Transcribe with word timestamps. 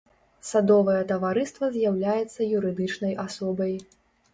Садовае 0.51 0.95
таварыства 1.11 1.71
з'яўляецца 1.77 2.51
юрыдычнай 2.57 3.13
асобай. 3.27 3.73